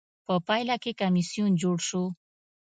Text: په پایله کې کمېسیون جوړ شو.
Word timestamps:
په 0.25 0.35
پایله 0.47 0.75
کې 0.83 0.91
کمېسیون 1.01 1.51
جوړ 1.61 1.77
شو. 1.87 2.03